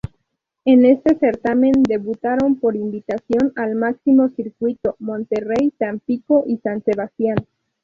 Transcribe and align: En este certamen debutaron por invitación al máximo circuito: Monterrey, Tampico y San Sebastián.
En 0.65 0.83
este 0.83 1.13
certamen 1.19 1.83
debutaron 1.83 2.55
por 2.59 2.75
invitación 2.75 3.53
al 3.55 3.75
máximo 3.75 4.29
circuito: 4.29 4.95
Monterrey, 4.97 5.71
Tampico 5.77 6.43
y 6.47 6.57
San 6.57 6.83
Sebastián. 6.83 7.37